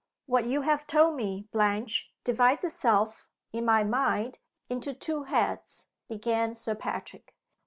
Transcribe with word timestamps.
"What 0.25 0.47
you 0.47 0.61
have 0.61 0.87
told 0.87 1.15
me, 1.15 1.47
Blanche, 1.51 2.11
divides 2.23 2.63
itself, 2.63 3.29
in 3.53 3.65
my 3.65 3.83
mind, 3.83 4.39
into 4.67 4.95
two 4.95 5.25
heads," 5.25 5.89
began 6.07 6.55
Sir 6.55 6.73
Patrick. 6.73 7.35